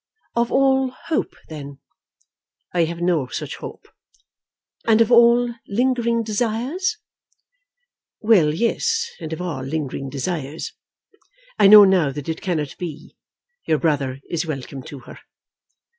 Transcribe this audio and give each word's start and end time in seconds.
"Of 0.35 0.51
all 0.51 0.89
hope, 1.09 1.35
then?" 1.47 1.77
"I 2.73 2.85
have 2.85 3.01
no 3.01 3.27
such 3.27 3.57
hope." 3.57 3.87
"And 4.87 4.99
of 4.99 5.11
all 5.11 5.53
lingering 5.67 6.23
desires?" 6.23 6.97
"Well, 8.19 8.51
yes; 8.51 9.11
and 9.19 9.31
of 9.31 9.39
all 9.43 9.61
lingering 9.61 10.09
desires. 10.09 10.73
I 11.59 11.67
know 11.67 11.83
now 11.85 12.09
that 12.13 12.27
it 12.29 12.41
cannot 12.41 12.75
be. 12.79 13.15
Your 13.67 13.77
brother 13.77 14.19
is 14.27 14.43
welcome 14.43 14.81
to 14.85 15.01
her." 15.01 15.19